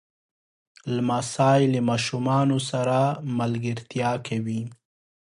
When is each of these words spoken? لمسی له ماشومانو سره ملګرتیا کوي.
لمسی 0.95 1.61
له 1.73 1.79
ماشومانو 1.89 2.57
سره 2.69 2.97
ملګرتیا 3.37 4.11
کوي. 4.27 4.61